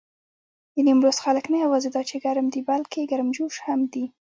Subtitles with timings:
[0.73, 4.05] د نيمروز خلک نه یواځې دا چې ګرم دي، بلکې ګرمجوش هم دي.